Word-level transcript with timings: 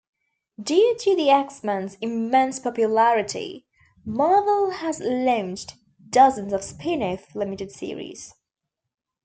Due 0.59 0.97
to 0.97 1.15
the 1.15 1.29
X-Men's 1.29 1.95
immense 2.01 2.59
popularity, 2.59 3.67
Marvel 4.03 4.71
has 4.71 4.99
launched 4.99 5.75
dozens 6.09 6.53
of 6.53 6.63
spin-off 6.63 7.35
limited 7.35 7.69
series. 7.71 8.33